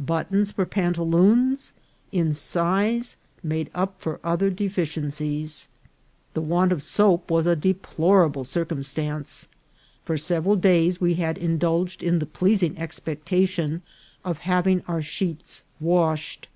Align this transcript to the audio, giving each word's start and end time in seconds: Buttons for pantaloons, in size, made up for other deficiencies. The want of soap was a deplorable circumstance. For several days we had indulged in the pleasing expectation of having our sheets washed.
Buttons 0.00 0.50
for 0.52 0.64
pantaloons, 0.64 1.74
in 2.10 2.32
size, 2.32 3.18
made 3.42 3.68
up 3.74 4.00
for 4.00 4.18
other 4.24 4.48
deficiencies. 4.48 5.68
The 6.32 6.40
want 6.40 6.72
of 6.72 6.82
soap 6.82 7.30
was 7.30 7.46
a 7.46 7.54
deplorable 7.54 8.44
circumstance. 8.44 9.46
For 10.02 10.16
several 10.16 10.56
days 10.56 11.02
we 11.02 11.16
had 11.16 11.36
indulged 11.36 12.02
in 12.02 12.18
the 12.18 12.24
pleasing 12.24 12.78
expectation 12.78 13.82
of 14.24 14.38
having 14.48 14.82
our 14.88 15.02
sheets 15.02 15.64
washed. 15.78 16.48